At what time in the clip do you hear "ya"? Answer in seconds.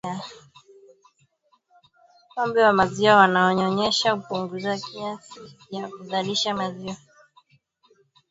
5.75-5.87